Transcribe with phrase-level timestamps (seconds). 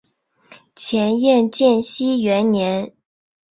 [0.75, 2.91] 前燕建熙元年。